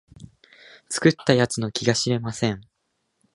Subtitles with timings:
[0.89, 2.67] 作った奴の気が知れません